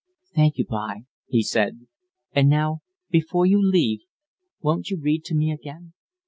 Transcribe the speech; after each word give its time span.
"Thank 0.33 0.57
you, 0.57 0.65
b'y," 0.65 1.03
he 1.27 1.43
said. 1.43 1.85
"And 2.33 2.49
now 2.49 2.81
before 3.11 3.45
you 3.45 3.63
leave 3.63 3.99
me 3.99 4.07
won't 4.59 4.89
you 4.89 4.97
read 4.99 5.23
to 5.25 5.35
me 5.35 5.51
again? 5.51 5.93